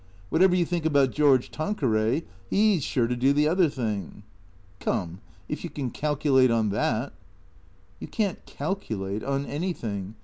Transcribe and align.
Whatever 0.29 0.55
you 0.55 0.65
think 0.65 0.83
about 0.83 1.11
George 1.11 1.51
Tanqueray, 1.51 2.23
he 2.49 2.79
's 2.79 2.83
sure 2.83 3.05
to 3.05 3.15
do 3.15 3.33
the 3.33 3.47
other 3.47 3.69
thing."" 3.69 4.23
Come— 4.79 5.19
if 5.47 5.63
you 5.63 5.69
can 5.69 5.91
calculate 5.91 6.49
on 6.49 6.69
that."" 6.69 7.13
You 7.99 8.07
can't 8.07 8.43
calculate 8.47 9.23
on 9.23 9.45
anything. 9.45 10.15